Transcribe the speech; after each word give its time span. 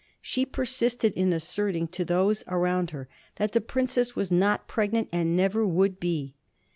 She 0.19 0.47
persisted 0.47 1.13
in 1.13 1.31
asserting 1.31 1.87
to 1.89 2.03
those 2.03 2.43
around 2.47 2.89
her 2.89 3.07
that 3.35 3.51
the 3.51 3.61
princess 3.61 4.15
was 4.15 4.31
not 4.31 4.67
pregnant 4.67 5.09
and 5.11 5.35
never 5.35 5.63
would 5.63 5.99
be. 5.99 6.33